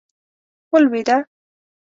ولوېده. 0.71 1.17